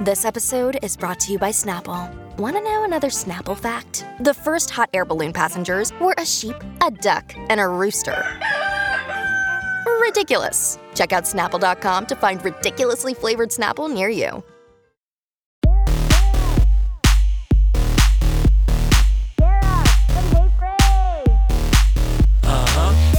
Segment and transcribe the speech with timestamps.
[0.00, 2.12] This episode is brought to you by Snapple.
[2.36, 4.04] Want to know another Snapple fact?
[4.18, 8.26] The first hot air balloon passengers were a sheep, a duck, and a rooster.
[10.00, 10.80] Ridiculous.
[10.96, 14.42] Check out snapple.com to find ridiculously flavored Snapple near you.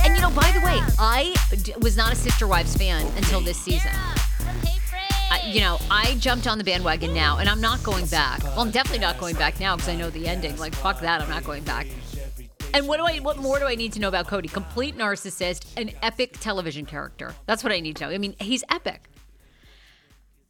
[0.03, 1.33] And you know, by the way, I
[1.81, 3.91] was not a Sister Wives fan until this season.
[5.45, 8.43] You know, I jumped on the bandwagon now, and I'm not going back.
[8.43, 10.57] Well, I'm definitely not going back now because I know the ending.
[10.57, 11.87] Like, fuck that, I'm not going back.
[12.73, 13.19] And what do I?
[13.19, 14.51] What more do I need to know about Kody?
[14.51, 17.33] Complete narcissist, an epic television character.
[17.45, 18.09] That's what I need to know.
[18.09, 19.07] I mean, he's epic.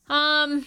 [0.09, 0.65] Um,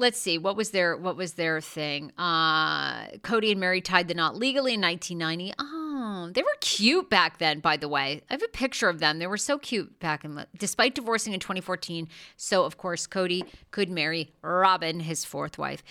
[0.00, 0.38] let's see.
[0.38, 2.12] What was their What was their thing?
[2.18, 5.54] Uh, Kody and Meri tied the knot legally in 1990.
[5.58, 7.60] Oh, they were cute back then.
[7.60, 9.18] By the way, I have a picture of them.
[9.18, 10.44] They were so cute back in.
[10.58, 15.84] Despite divorcing in 2014, so of course Kody could marry Robyn, his fourth wife.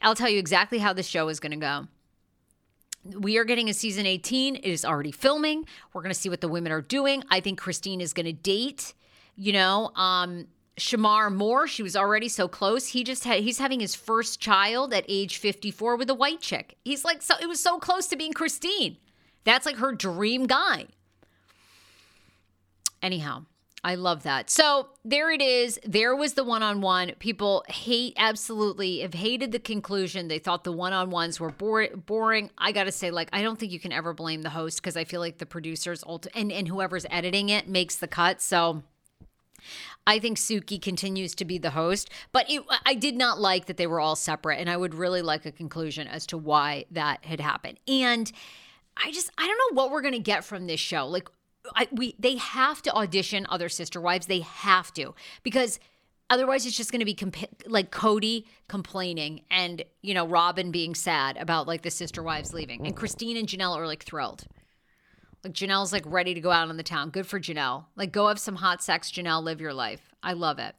[0.00, 1.88] I'll tell you exactly how the show is going to go
[3.14, 6.40] we are getting a season 18 it is already filming we're going to see what
[6.40, 8.94] the women are doing i think christine is going to date
[9.36, 10.48] you know um
[10.78, 14.92] shemar moore she was already so close he just had he's having his first child
[14.92, 18.16] at age 54 with a white chick he's like so it was so close to
[18.16, 18.96] being christine
[19.44, 20.86] that's like her dream guy
[23.02, 23.42] anyhow
[23.86, 24.50] I love that.
[24.50, 25.78] So there it is.
[25.86, 27.12] There was the one on one.
[27.20, 30.26] People hate, absolutely have hated the conclusion.
[30.26, 32.50] They thought the one on ones were bore- boring.
[32.58, 34.96] I got to say, like, I don't think you can ever blame the host because
[34.96, 38.42] I feel like the producers ult- and, and whoever's editing it makes the cut.
[38.42, 38.82] So
[40.06, 43.76] I think Suki continues to be the host, but it, I did not like that
[43.76, 44.60] they were all separate.
[44.60, 47.78] And I would really like a conclusion as to why that had happened.
[47.88, 48.30] And
[48.96, 51.06] I just, I don't know what we're going to get from this show.
[51.06, 51.28] Like,
[51.74, 54.26] I, we they have to audition other sister wives.
[54.26, 55.80] They have to because
[56.30, 60.94] otherwise it's just going to be comp- like Kody complaining and you know Robyn being
[60.94, 64.44] sad about like the sister wives leaving, and Christine and Janelle are like thrilled.
[65.44, 67.10] Like Janelle's like ready to go out on the town.
[67.10, 67.86] Good for Janelle.
[67.96, 69.42] Like go have some hot sex, Janelle.
[69.42, 70.14] Live your life.
[70.22, 70.74] I love it.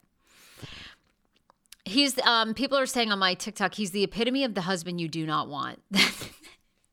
[1.85, 5.07] He's um people are saying on my TikTok he's the epitome of the husband you
[5.07, 5.81] do not want.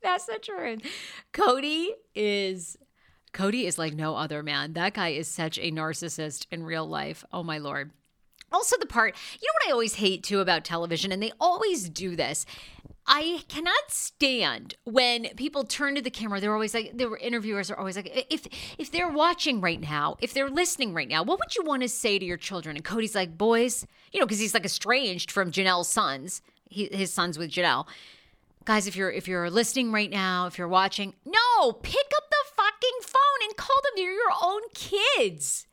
[0.02, 0.82] That's the truth.
[1.32, 2.76] Kody is
[3.32, 4.74] Kody is like no other man.
[4.74, 7.24] That guy is such a narcissist in real life.
[7.32, 7.90] Oh my lord.
[8.52, 11.88] Also, the part, you know what I always hate too about television, and they always
[11.88, 12.46] do this.
[13.06, 16.40] I cannot stand when people turn to the camera.
[16.40, 18.46] They're always like, the interviewers are always like, if
[18.78, 21.88] if they're watching right now, if they're listening right now, what would you want to
[21.88, 22.76] say to your children?
[22.76, 26.40] And Kody's like, boys, you know, because he's like estranged from Janelle's sons.
[26.70, 27.86] He, his sons with Janelle
[28.64, 32.36] guys, if you're if you're listening right now, if you're watching, no, pick up the
[32.56, 33.92] fucking phone and call them.
[33.96, 35.66] They're your own kids.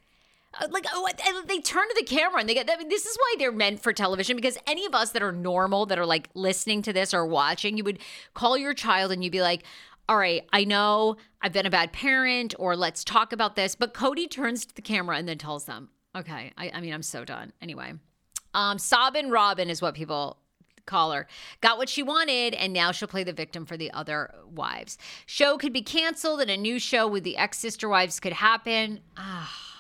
[0.59, 1.07] Uh, like oh,
[1.48, 2.69] they turn to the camera and they get.
[2.69, 5.31] I mean, this is why they're meant for television because any of us that are
[5.31, 8.00] normal that are like listening to this or watching, you would
[8.33, 9.63] call your child and you'd be like,
[10.09, 13.94] "All right, I know I've been a bad parent, or let's talk about this." But
[13.94, 17.24] Kody turns to the camera and then tells them, "Okay, I, I mean, I'm so
[17.24, 17.94] done." Anyway,
[18.53, 20.38] um, Sabin Robyn is what people
[20.86, 21.27] call her.
[21.62, 24.98] Got what she wanted, and now she'll play the victim for the other wives.
[25.25, 29.00] Show could be canceled, and a new show with the ex sister wives could happen.
[29.15, 29.70] Ah.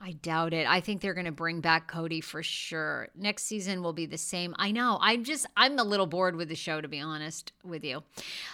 [0.00, 0.66] I doubt it.
[0.68, 3.08] I think they're going to bring back Kody for sure.
[3.16, 4.54] Next season will be the same.
[4.56, 4.98] I know.
[5.00, 8.04] I'm just, I'm a little bored with the show, to be honest with you.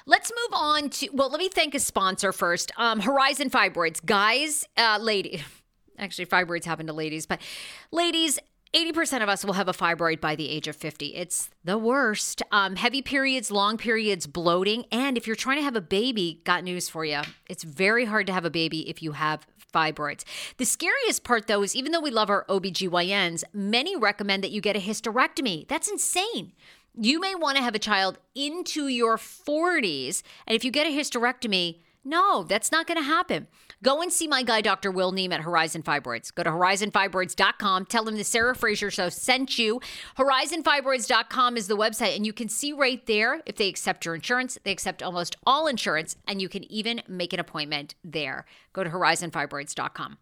[0.06, 4.04] Let's move on to, well, let me thank a sponsor first um, Horizon Fibroids.
[4.04, 5.42] Guys, uh, lady,
[5.98, 7.42] actually, fibroids happen to ladies, but
[7.90, 8.38] ladies,
[8.74, 11.14] 80% of us will have a fibroid by the age of 50.
[11.14, 12.42] It's the worst.
[12.50, 14.84] Um, heavy periods, long periods, bloating.
[14.90, 17.20] And if you're trying to have a baby, got news for you.
[17.48, 20.24] It's very hard to have a baby if you have fibroids.
[20.56, 24.60] The scariest part, though, is even though we love our OBGYNs, many recommend that you
[24.60, 25.66] get a hysterectomy.
[25.68, 26.52] That's insane.
[26.96, 30.22] You may want to have a child into your 40s.
[30.46, 33.48] And if you get a hysterectomy, no, that's not going to happen.
[33.84, 34.90] Go and see my guy, Dr.
[34.90, 36.34] Will Neem at Horizon Fibroids.
[36.34, 37.84] Go to horizonfibroids.com.
[37.84, 39.78] Tell him the Sarah Fraser Show sent you.
[40.16, 44.58] Horizonfibroids.com is the website, and you can see right there if they accept your insurance.
[44.64, 48.46] They accept almost all insurance, and you can even make an appointment there.
[48.72, 50.16] Go to horizonfibroids.com.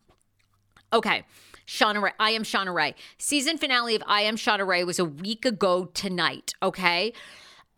[0.93, 1.23] Okay.
[1.65, 2.13] Shauna Rae.
[2.19, 2.97] I am Shauna Rae.
[3.17, 6.53] Season finale of I am Shauna Rae was a week ago tonight.
[6.65, 7.13] Okay.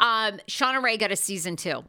[0.00, 1.84] Um, Shauna Rae got a season two.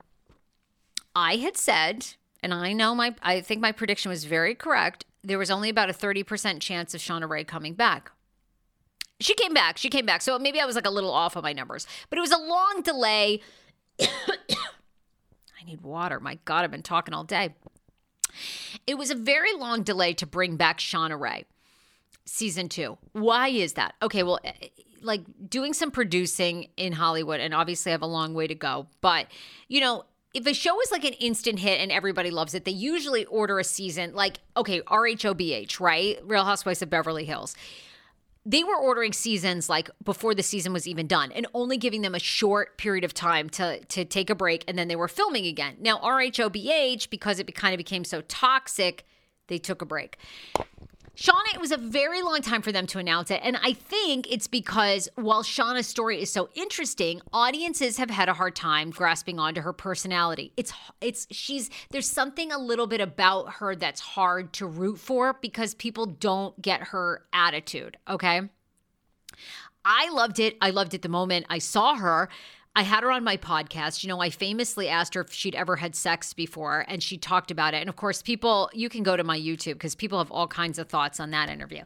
[1.15, 2.15] I had said,
[2.45, 5.03] and I know my, I think my prediction was very correct.
[5.23, 8.11] There was only about a 30% chance of Shauna Rae coming back.
[9.19, 9.79] She came back.
[9.79, 10.21] She came back.
[10.21, 12.37] So maybe I was like a little off on my numbers, but it was a
[12.37, 13.41] long delay.
[13.99, 14.07] I
[15.65, 16.19] need water.
[16.19, 17.55] My God, I've been talking all day.
[18.85, 21.45] It was a very long delay to bring back Shauna Rae
[22.25, 22.99] season two.
[23.13, 23.95] Why is that?
[24.03, 24.51] Okay, well, eh,
[25.01, 28.85] like doing some producing in Hollywood, and obviously I have a long way to go,
[29.01, 29.25] but
[29.67, 30.05] you know,
[30.35, 33.57] if a show is like an instant hit and everybody loves it, they usually order
[33.57, 36.19] a season like, okay, RHOBH, right?
[36.25, 37.55] Real Housewives of Beverly Hills.
[38.45, 42.13] They were ordering seasons like before the season was even done and only giving them
[42.13, 45.45] a short period of time to, to take a break and then they were filming
[45.45, 45.77] again.
[45.79, 49.05] Now, RHOBH, because it kind of became so toxic,
[49.47, 50.17] they took a break.
[51.15, 53.39] Shauna, it was a very long time for them to announce it.
[53.43, 58.33] And I think it's because while Shauna's story is so interesting, audiences have had a
[58.33, 60.51] hard time grasping onto her personality.
[60.57, 65.37] It's it's she's there's something a little bit about her that's hard to root for
[65.41, 68.41] because people don't get her attitude, okay?
[69.85, 70.57] I loved it.
[70.61, 72.29] I loved it the moment I saw her.
[72.75, 74.03] I had her on my podcast.
[74.03, 77.49] You know, I famously asked her if she'd ever had sex before, and she talked
[77.49, 77.77] about it.
[77.77, 80.77] And of course, people, you can go to my YouTube because people have all kinds
[80.77, 81.83] of thoughts on that interview.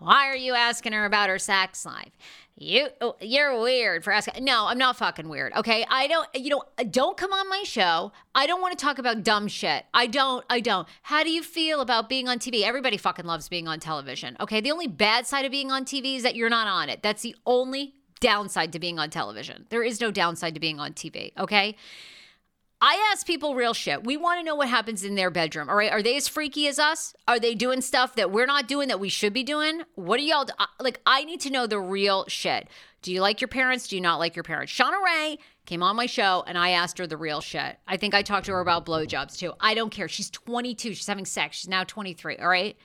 [0.00, 2.10] Why are you asking her about her sex life?
[2.56, 4.44] You, oh, you're weird for asking.
[4.44, 5.52] No, I'm not fucking weird.
[5.54, 6.28] Okay, I don't.
[6.34, 8.12] You know, don't come on my show.
[8.34, 9.84] I don't want to talk about dumb shit.
[9.92, 10.44] I don't.
[10.50, 10.86] I don't.
[11.02, 12.62] How do you feel about being on TV?
[12.62, 14.36] Everybody fucking loves being on television.
[14.40, 17.02] Okay, the only bad side of being on TV is that you're not on it.
[17.02, 19.66] That's the only downside to being on television.
[19.70, 21.76] There is no downside to being on TV, okay?
[22.80, 24.04] I ask people real shit.
[24.04, 25.70] We want to know what happens in their bedroom.
[25.70, 25.90] All right.
[25.90, 27.14] Are they as freaky as us?
[27.26, 29.84] Are they doing stuff that we're not doing that we should be doing?
[29.94, 30.52] What are y'all do?
[30.80, 31.00] like?
[31.06, 32.68] I need to know the real shit.
[33.00, 33.88] Do you like your parents?
[33.88, 34.70] Do you not like your parents?
[34.70, 37.78] Shauna Rae came on my show and I asked her the real shit.
[37.88, 39.54] I think I talked to her about blowjobs too.
[39.60, 40.08] I don't care.
[40.08, 40.92] She's 22.
[40.92, 41.56] She's having sex.
[41.56, 42.36] She's now 23.
[42.36, 42.76] All right.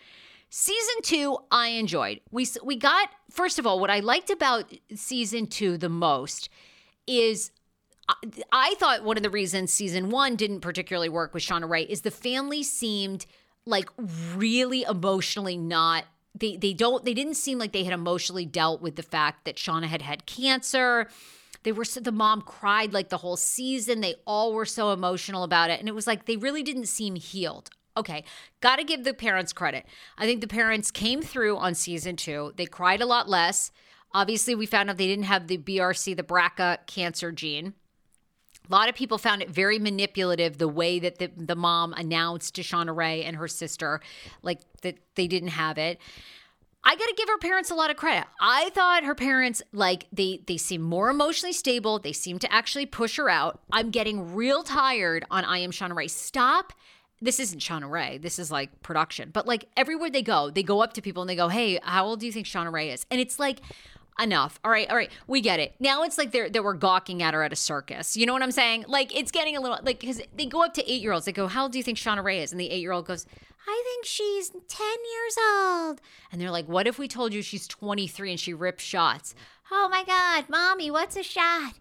[0.49, 2.21] Season two, I enjoyed.
[2.31, 6.49] We we got first of all, what I liked about season two the most
[7.05, 7.51] is
[8.07, 8.13] uh,
[8.51, 12.01] I thought one of the reasons season one didn't particularly work with Shauna Rae is
[12.01, 13.27] the family seemed
[13.65, 13.89] like
[14.35, 18.95] really emotionally not they they don't they didn't seem like they had emotionally dealt with
[18.95, 21.07] the fact that Shauna had had cancer.
[21.63, 24.01] They were so the mom cried like the whole season.
[24.01, 27.15] They all were so emotional about it, and it was like they really didn't seem
[27.15, 27.69] healed.
[27.99, 28.23] Okay,
[28.61, 29.85] got to give the parents credit.
[30.17, 32.53] I think the parents came through on season two.
[32.55, 33.71] They cried a lot less.
[34.13, 37.73] Obviously, we found out they didn't have the BRC, the BRCA cancer gene.
[38.69, 42.55] A lot of people found it very manipulative the way that the, the mom announced
[42.55, 43.99] to Shauna Rae and her sister,
[44.43, 45.99] like that they didn't have it.
[46.81, 48.25] I got to give her parents a lot of credit.
[48.39, 51.99] I thought her parents like they they seem more emotionally stable.
[51.99, 53.59] They seem to actually push her out.
[53.73, 56.07] I'm getting real tired on I am Shauna Rae.
[56.07, 56.71] Stop
[57.21, 58.17] this isn't Shauna Rae.
[58.17, 59.29] This is like production.
[59.31, 62.05] But like everywhere they go, they go up to people and they go, Hey, how
[62.05, 63.05] old do you think Shauna Rae is?
[63.11, 63.59] And it's like,
[64.21, 64.59] enough.
[64.63, 65.75] All right, all right, we get it.
[65.79, 68.17] Now it's like they're they were gawking at her at a circus.
[68.17, 68.85] You know what I'm saying?
[68.87, 71.25] Like it's getting a little like because they go up to eight year olds.
[71.25, 73.05] They go, "How old do you think Shauna Rae is?" And the eight year old
[73.05, 73.25] goes,
[73.67, 77.67] "I think she's ten years old." And they're like, "What if we told you she's
[77.67, 79.35] 23 and she rips shots?"
[79.71, 81.73] Oh my God, mommy, what's a shot?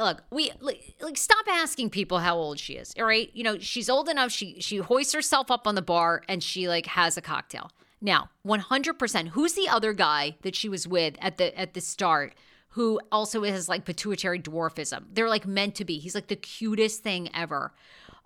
[0.00, 2.94] Look, we like, like stop asking people how old she is.
[2.98, 4.32] All right, you know she's old enough.
[4.32, 7.70] She she hoists herself up on the bar and she like has a cocktail.
[8.00, 9.28] Now, 100%.
[9.28, 12.34] Who's the other guy that she was with at the at the start
[12.70, 15.04] who also has like pituitary dwarfism?
[15.12, 15.98] They're like meant to be.
[15.98, 17.72] He's like the cutest thing ever.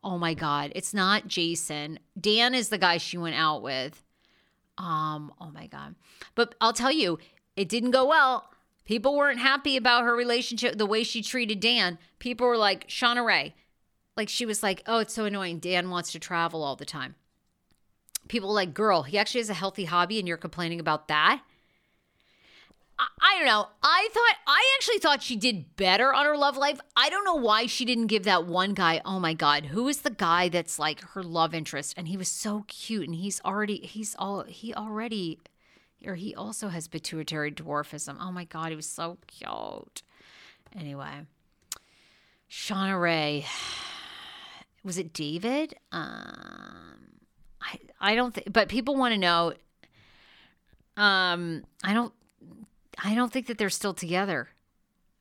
[0.02, 1.98] Oh my god, it's not Jason.
[2.20, 4.00] Dan is the guy she went out with.
[4.78, 5.94] Um, oh my god.
[6.34, 7.18] But I'll tell you,
[7.56, 8.48] it didn't go well.
[8.84, 11.98] People weren't happy about her relationship, the way she treated Dan.
[12.18, 13.54] People were like, Shauna Rae.
[14.16, 15.58] Like she was like, oh, it's so annoying.
[15.58, 17.14] Dan wants to travel all the time
[18.28, 21.42] people like, girl, he actually has a healthy hobby and you're complaining about that.
[22.98, 23.68] I, I don't know.
[23.82, 26.80] I thought, I actually thought she did better on her love life.
[26.96, 29.98] I don't know why she didn't give that one guy, oh my God, who is
[29.98, 31.94] the guy that's like her love interest?
[31.96, 35.40] And he was so cute and he's already, he's all, he already,
[36.06, 38.16] or he also has pituitary dwarfism.
[38.20, 40.02] Oh my God, he was so cute.
[40.78, 41.26] Anyway,
[42.50, 43.46] Shauna Rae.
[44.84, 45.74] Was it David?
[45.92, 47.14] Um,
[47.62, 49.54] I, I don't think, but people want to know.
[50.98, 52.12] Um, I don't,
[53.02, 54.48] I don't think that they're still together.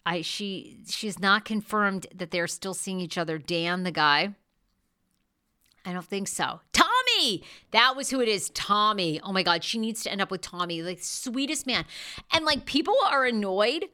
[0.05, 3.37] I she she's not confirmed that they're still seeing each other.
[3.37, 4.35] Dan, the guy.
[5.85, 6.59] I don't think so.
[7.23, 8.49] Tommy, that was who it is.
[8.49, 9.19] Tommy.
[9.21, 11.85] Oh my God, she needs to end up with Tommy, like sweetest man.
[12.31, 13.85] And like people are annoyed.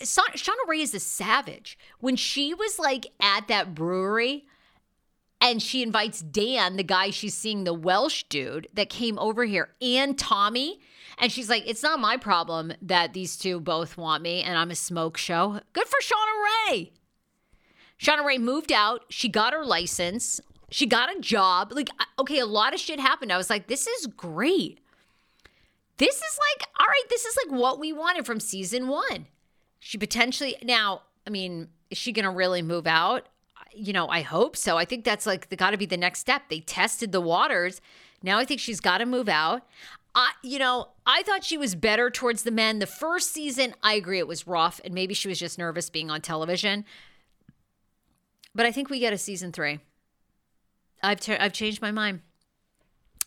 [0.00, 1.78] Shauna Rae is a savage.
[1.98, 4.46] When she was like at that brewery,
[5.40, 9.70] and she invites Dan, the guy she's seeing, the Welsh dude that came over here,
[9.80, 10.80] and Tommy.
[11.16, 14.70] And she's like, it's not my problem that these two both want me and I'm
[14.70, 15.60] a smoke show.
[15.72, 16.92] Good for Shauna Rae.
[18.00, 19.04] Shauna Rae moved out.
[19.08, 20.40] She got her license.
[20.70, 21.72] She got a job.
[21.72, 23.32] Like, okay, a lot of shit happened.
[23.32, 24.80] I was like, this is great.
[25.96, 29.26] This is like, all right, this is like what we wanted from season one.
[29.80, 33.28] She potentially, now, I mean, is she going to really move out?
[33.78, 34.76] you know, I hope so.
[34.76, 36.48] I think that's like got to be the next step.
[36.48, 37.80] They tested the waters.
[38.22, 39.62] Now I think she's got to move out.
[40.14, 42.80] I, you know, I thought she was better towards the men.
[42.80, 46.10] The first season, I agree, it was rough, and maybe she was just nervous being
[46.10, 46.84] on television.
[48.54, 49.78] But I think we get a season three.
[51.02, 52.20] I've ter- I've changed my mind.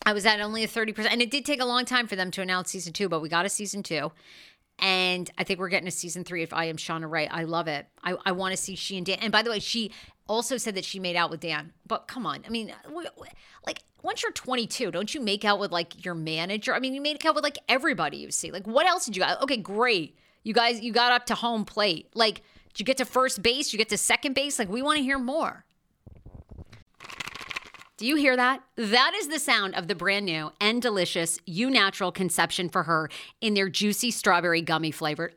[0.04, 2.16] I was at only a thirty percent, and it did take a long time for
[2.16, 4.12] them to announce season two, but we got a season two,
[4.78, 6.42] and I think we're getting a season three.
[6.42, 7.86] If I am Shauna Rae, I love it.
[8.02, 9.18] I, I want to see she and Dan.
[9.20, 9.92] And by the way, she
[10.26, 11.72] also said that she made out with Dan.
[11.86, 12.72] But come on, I mean,
[13.66, 16.74] like once you're 22, don't you make out with like your manager?
[16.74, 18.50] I mean, you made out with like everybody you see.
[18.50, 19.40] Like, what else did you got?
[19.42, 20.16] Okay, great.
[20.42, 22.08] You guys, you got up to home plate.
[22.14, 23.72] Like, did you get to first base?
[23.72, 24.58] You get to second base?
[24.58, 25.64] Like, we want to hear more.
[27.98, 28.62] Do you hear that?
[28.76, 33.10] That is the sound of the brand new and delicious Eu Natural Conception for Her
[33.42, 35.34] in their juicy strawberry gummy flavored.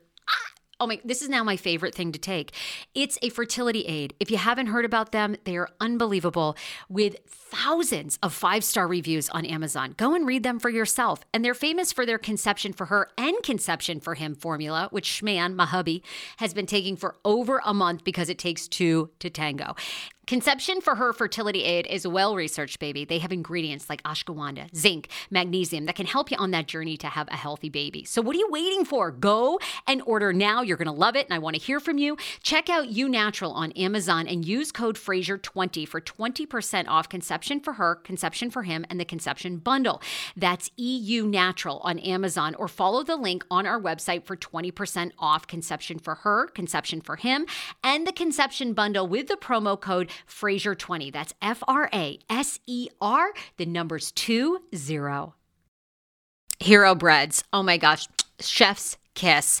[0.78, 2.52] Oh my, this is now my favorite thing to take.
[2.94, 4.12] It's a fertility aid.
[4.20, 6.54] If you haven't heard about them, they are unbelievable
[6.90, 9.94] with thousands of five star reviews on Amazon.
[9.96, 11.20] Go and read them for yourself.
[11.32, 15.54] And they're famous for their conception for her and conception for him formula, which Schman,
[15.54, 16.02] my hubby,
[16.36, 19.76] has been taking for over a month because it takes two to tango.
[20.26, 23.04] Conception for her fertility aid is well researched, baby.
[23.04, 27.06] They have ingredients like ashwagandha, zinc, magnesium that can help you on that journey to
[27.06, 28.02] have a healthy baby.
[28.02, 29.12] So, what are you waiting for?
[29.12, 30.62] Go and order now.
[30.66, 32.16] You're going to love it, and I want to hear from you.
[32.42, 37.74] Check out Eu Natural on Amazon and use code Fraser20 for 20% off conception for
[37.74, 40.02] her, conception for him, and the conception bundle.
[40.36, 45.46] That's EU Natural on Amazon, or follow the link on our website for 20% off
[45.46, 47.46] conception for her, conception for him,
[47.84, 51.12] and the conception bundle with the promo code Fraser20.
[51.12, 55.34] That's F R A S E R, the numbers two zero.
[56.58, 57.44] Hero breads.
[57.52, 58.08] Oh my gosh.
[58.40, 59.60] Chef's kiss.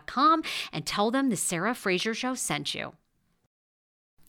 [0.71, 2.93] and tell them the Sarah Fraser Show sent you.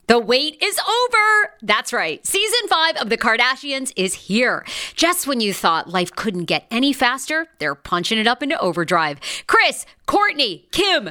[0.08, 1.54] The wait is over.
[1.62, 2.26] That's right.
[2.26, 4.64] Season five of The Kardashians is here.
[4.94, 9.20] Just when you thought life couldn't get any faster, they're punching it up into overdrive.
[9.46, 11.10] Kris, Kourtney, Kim,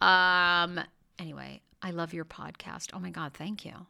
[0.00, 0.80] Um,
[1.18, 2.90] anyway, I love your podcast.
[2.92, 3.86] Oh my God, thank you.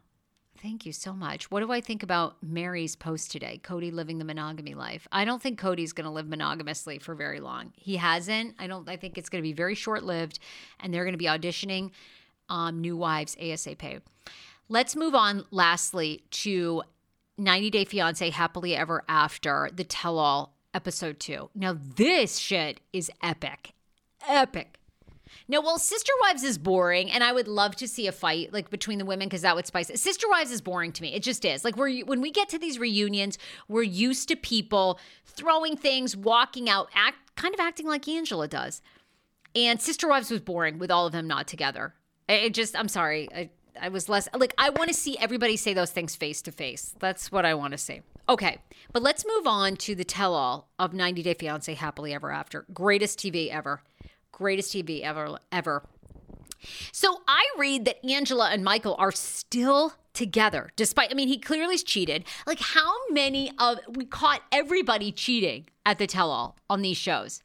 [0.61, 1.49] Thank you so much.
[1.49, 3.59] What do I think about Meri's post today?
[3.63, 5.07] Kody living the monogamy life.
[5.11, 7.73] I don't think Kody's going to live monogamously for very long.
[7.75, 8.55] He hasn't.
[8.59, 8.87] I don't.
[8.87, 10.37] I think it's going to be very short lived,
[10.79, 11.91] and they're going to be auditioning
[12.47, 14.01] um, new wives ASAP.
[14.69, 15.45] Let's move on.
[15.49, 16.83] Lastly, to
[17.39, 21.49] 90 Day Fiance Happily Ever After, the tell all episode two.
[21.55, 23.73] Now, this shit is epic.
[24.27, 24.77] Epic.
[25.47, 28.69] No, well, Sister Wives is boring, and I would love to see a fight like
[28.69, 29.99] between the women because that would spice it.
[29.99, 31.13] Sister Wives is boring to me.
[31.13, 31.63] It just is.
[31.63, 36.69] Like we're when we get to these reunions, we're used to people throwing things, walking
[36.69, 38.81] out, act kind of acting like Angela does.
[39.55, 41.93] And Sister Wives was boring with all of them not together.
[42.29, 45.73] It just, I'm sorry, I, I was less like I want to see everybody say
[45.73, 46.95] those things face to face.
[46.99, 48.01] That's what I want to see.
[48.29, 48.59] Okay,
[48.93, 52.65] but let's move on to the tell-all of 90 Day Fiance Happily Ever After.
[52.73, 53.81] Greatest TV ever
[54.41, 55.83] greatest TV ever ever.
[56.91, 61.77] So I read that Angela and Michael are still together despite I mean he clearly
[61.77, 62.25] cheated.
[62.47, 67.43] Like how many of we caught everybody cheating at the tell all on these shows.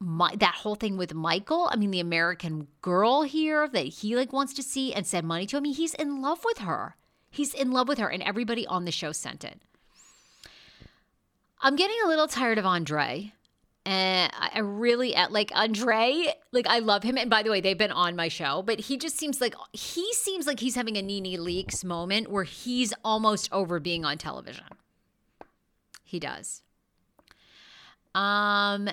[0.00, 4.32] My, that whole thing with Michael, I mean the American girl here that he like
[4.32, 5.56] wants to see and send money to.
[5.56, 6.96] I mean he's in love with her.
[7.30, 9.60] He's in love with her and everybody on the show sent it.
[11.60, 13.32] I'm getting a little tired of Andre
[13.88, 17.16] And I really like Andre, like I love him.
[17.16, 20.12] And by the way, they've been on my show, but he just seems like he
[20.12, 24.66] seems like he's having a NeNe Leakes moment where he's almost over being on television.
[26.04, 26.60] He does.
[28.14, 28.90] Um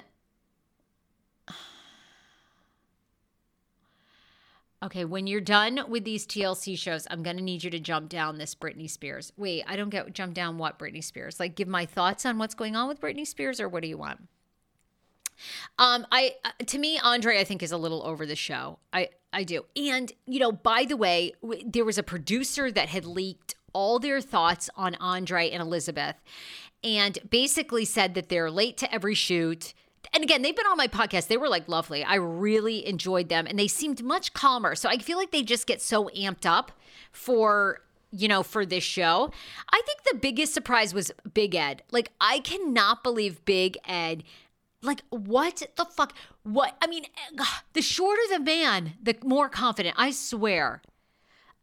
[4.82, 8.38] Okay, when you're done with these TLC shows, I'm to need you to jump down
[8.38, 9.34] this Britney Spears.
[9.36, 11.38] Wait, I don't get jump down what Britney Spears?
[11.38, 13.98] Like give my thoughts on what's going on with Britney Spears or what do you
[13.98, 14.30] want?
[15.78, 18.80] Um I uh, to me Andre I think is a little over the show.
[18.94, 19.66] I I do.
[19.76, 24.00] And you know, by the way, w- there was a producer that had leaked all
[24.00, 26.16] their thoughts on Andre and Elizabeth
[26.84, 29.74] and basically said that they're late to every shoot
[30.14, 31.28] and again, they've been on my podcast.
[31.28, 32.04] They were like lovely.
[32.04, 34.76] I really enjoyed them and they seemed much calmer.
[34.76, 36.72] So I feel like they just get so amped up
[37.12, 39.30] for you know, for this show.
[39.70, 41.84] I think the biggest surprise was Big Ed.
[41.92, 44.24] Like, I cannot believe Big Ed.
[44.86, 46.14] Like, what the fuck?
[46.44, 46.76] What?
[46.82, 47.06] I mean,
[47.74, 49.96] the shorter the man, the more confident.
[49.98, 50.82] I swear.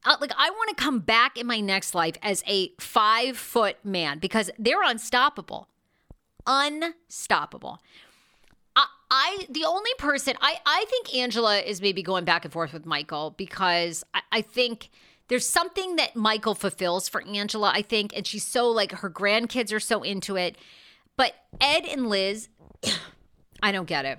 [0.05, 3.77] Uh, like, I want to come back in my next life as a five foot
[3.85, 5.69] man because they're unstoppable.
[6.47, 7.81] Unstoppable.
[9.15, 12.87] I the only person I I think Angela is maybe going back and forth with
[12.87, 14.89] Michael because I, I think
[15.29, 19.71] there's something that Michael fulfills for Angela, I think, and she's so like her grandkids
[19.73, 20.57] are so into it.
[21.19, 22.49] But Ed and Liz,
[23.63, 24.19] I don't get it.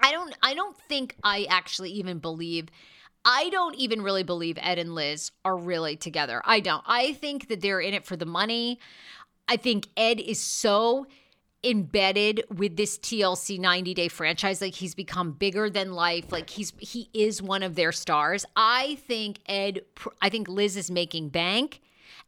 [0.00, 2.68] I don't I don't think I actually even believe
[3.24, 6.40] I don't even really believe Ed and Liz are really together.
[6.44, 6.82] I don't.
[6.86, 8.78] I think that they're in it for the money.
[9.46, 11.06] I think Ed is so
[11.62, 16.72] embedded with this TLC 90 day franchise like he's become bigger than life like he's
[16.78, 19.82] he is one of their stars i think ed
[20.22, 21.82] i think liz is making bank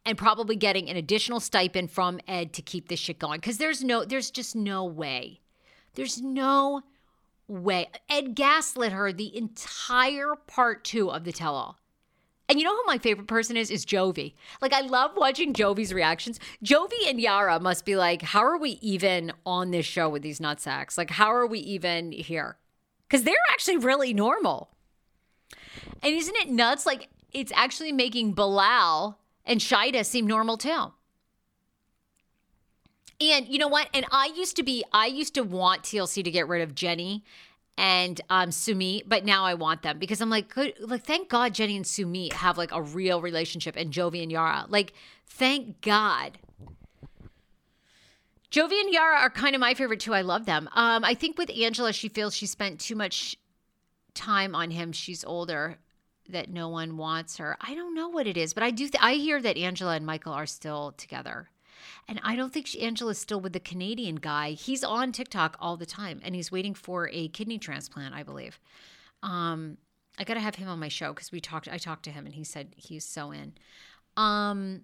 [0.04, 3.82] and probably getting an additional stipend from ed to keep this shit going cuz there's
[3.82, 5.40] no there's just no way
[5.94, 6.82] there's no
[7.48, 11.78] way ed gaslit her the entire part 2 of the tell all
[12.52, 13.70] and you know who my favorite person is?
[13.70, 14.34] Is Jovi.
[14.60, 16.38] Like, I love watching Jovi's reactions.
[16.62, 20.38] Jovi and Yara must be like, how are we even on this show with these
[20.38, 20.98] nutsacks?
[20.98, 22.58] Like, how are we even here?
[23.08, 24.68] Because they're actually really normal.
[26.02, 26.84] And isn't it nuts?
[26.84, 30.92] Like, it's actually making Bilal and Shida seem normal too.
[33.20, 33.88] And you know what?
[33.94, 37.22] And I used to be, I used to want TLC to get rid of Jenny
[37.78, 41.54] and um Sumit, but now I want them because I'm like, good, like thank God
[41.54, 44.66] Jenny and Sumit have like a real relationship and Jovi and Yara.
[44.68, 44.92] Like,
[45.26, 46.38] thank God.
[48.50, 50.12] Jovi and Yara are kind of my favorite too.
[50.12, 50.68] I love them.
[50.74, 53.36] Um, I think with Angela, she feels she spent too much
[54.14, 54.92] time on him.
[54.92, 55.78] She's older,
[56.32, 57.56] that no one wants her.
[57.60, 58.88] I don't know what it is, but I do.
[58.88, 61.48] Th- I hear that Angela and Michael are still together.
[62.08, 64.52] And I don't think she, Angela's still with the Canadian guy.
[64.52, 68.58] He's on TikTok all the time and he's waiting for a kidney transplant, I believe.
[69.22, 69.78] Um,
[70.18, 72.26] I got to have him on my show because we talked, I talked to him
[72.26, 73.54] and he said he's so in.
[74.16, 74.82] Um,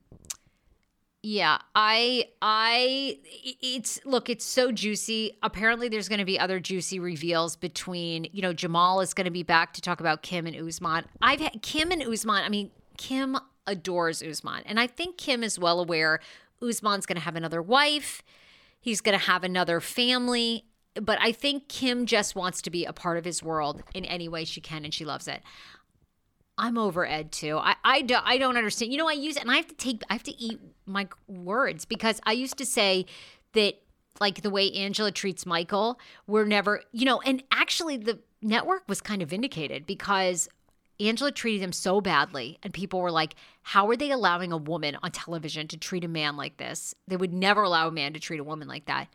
[1.23, 3.19] yeah, I I
[3.61, 5.37] it's look, it's so juicy.
[5.43, 9.31] Apparently there's going to be other juicy reveals between, you know, Jamal is going to
[9.31, 11.07] be back to talk about Kim and Usman.
[11.21, 15.59] I've had Kim and Usman, I mean, Kim adores Usman, and I think Kim is
[15.59, 16.21] well aware
[16.63, 18.23] Usman's going to have another wife.
[18.81, 20.65] He's going to have another family.
[20.95, 24.29] But I think Kim just wants to be a part of his world in any
[24.29, 25.43] way she can, and she loves it.
[26.59, 27.57] I'm over Ed too.
[27.57, 28.93] I, I, do, I don't understand.
[28.93, 31.85] You know, I use and I have to take, I have to eat my words
[31.85, 33.07] because I used to say
[33.53, 33.81] that
[34.21, 39.01] like the way Angela treats Michael, we're never, you know, and actually the network was
[39.01, 40.49] kind of vindicated because
[41.01, 44.97] Angela treated him so badly, and people were like, How are they allowing a woman
[45.03, 46.95] on television to treat a man like this?
[47.07, 49.09] They would never allow a man to treat a woman like that.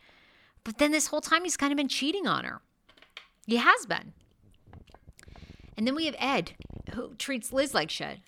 [0.63, 2.62] But then this whole time, he's kind of been cheating on her.
[3.45, 4.13] He has been.
[5.77, 6.53] And then we have Ed,
[6.93, 8.19] who treats Liz like shit.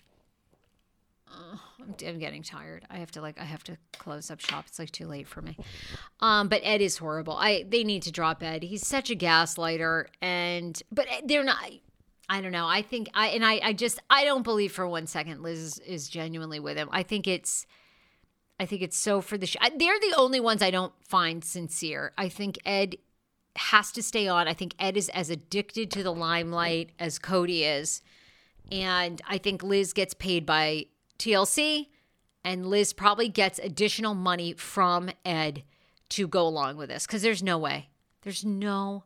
[1.28, 2.84] I'm, I'm, getting tired.
[2.90, 4.64] I have to like I have to close up shop.
[4.68, 5.56] It's like too late for me.
[6.20, 7.34] Um, but Ed is horrible.
[7.34, 8.62] I they need to drop Ed.
[8.62, 11.70] He's such a gaslighter, and but they're not.
[12.28, 12.66] I don't know.
[12.66, 15.78] I think I and I I just I don't believe for one second Liz is,
[15.80, 16.88] is genuinely with him.
[16.90, 17.66] I think it's
[18.58, 19.58] I think it's so for the show.
[19.76, 22.12] They're the only ones I don't find sincere.
[22.16, 22.96] I think Ed
[23.56, 24.48] has to stay on.
[24.48, 28.02] I think Ed is as addicted to the limelight as Kody is.
[28.70, 30.86] And I think Liz gets paid by
[31.18, 31.88] TLC
[32.44, 35.64] and Liz probably gets additional money from Ed
[36.10, 37.90] to go along with this cuz there's no way.
[38.22, 39.04] There's no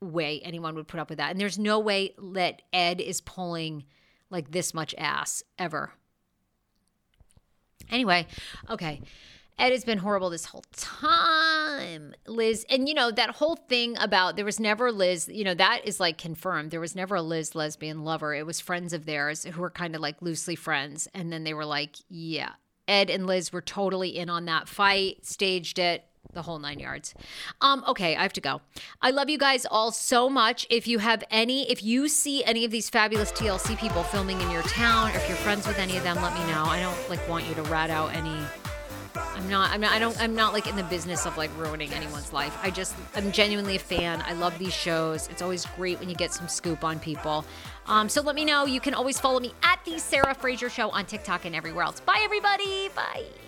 [0.00, 1.30] way anyone would put up with that.
[1.30, 3.84] And there's no way that Ed is pulling
[4.30, 5.92] like this much ass ever.
[7.90, 8.26] Anyway,
[8.70, 9.02] okay.
[9.58, 12.14] Ed has been horrible this whole time.
[12.26, 15.82] Liz, and you know, that whole thing about there was never Liz, you know, that
[15.84, 16.70] is like confirmed.
[16.70, 18.34] There was never a Liz lesbian lover.
[18.34, 21.06] It was friends of theirs who were kind of like loosely friends.
[21.14, 22.52] And then they were like, yeah.
[22.88, 27.14] Ed and Liz were totally in on that fight, staged it, the whole nine yards.
[27.60, 28.60] Um, okay, I have to go.
[29.00, 30.66] I love you guys all so much.
[30.68, 34.50] If you have any, if you see any of these fabulous TLC people filming in
[34.50, 36.64] your town, or if you're friends with any of them, let me know.
[36.64, 38.36] I don't like want you to rat out any
[39.34, 41.92] I'm not I'm not I don't I'm not like in the business of like ruining
[41.92, 42.56] anyone's life.
[42.62, 44.22] I just I'm genuinely a fan.
[44.26, 45.28] I love these shows.
[45.28, 47.44] It's always great when you get some scoop on people.
[47.86, 48.64] Um, so let me know.
[48.64, 52.00] You can always follow me at the Sarah Fraser Show on TikTok and everywhere else.
[52.00, 52.88] Bye everybody.
[52.94, 53.43] Bye.